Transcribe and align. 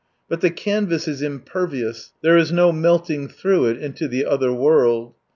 But 0.27 0.41
the 0.41 0.49
canvas 0.49 1.07
is 1.07 1.21
impervious, 1.21 2.11
there 2.23 2.35
is 2.35 2.51
no 2.51 2.71
melting 2.71 3.27
through 3.27 3.67
it 3.67 3.77
into" 3.77 4.07
the 4.07 4.25
other 4.25 4.51
world." 4.51 5.13